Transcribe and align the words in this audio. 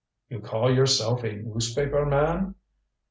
"You 0.29 0.39
call 0.39 0.73
yourself 0.73 1.23
a 1.23 1.31
newspaper 1.31 2.07
man?" 2.07 2.55